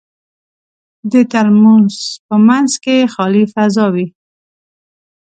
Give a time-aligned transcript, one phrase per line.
[1.11, 1.95] د ترموز
[2.27, 4.07] په منځ کې خالي فضا وي.